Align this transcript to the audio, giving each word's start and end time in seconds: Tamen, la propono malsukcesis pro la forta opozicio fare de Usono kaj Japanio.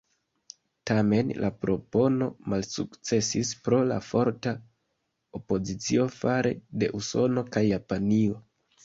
Tamen, 0.89 1.33
la 1.41 1.49
propono 1.65 2.29
malsukcesis 2.53 3.51
pro 3.67 3.81
la 3.89 3.97
forta 4.07 4.55
opozicio 5.41 6.07
fare 6.15 6.55
de 6.85 6.91
Usono 7.03 7.45
kaj 7.59 7.65
Japanio. 7.67 8.41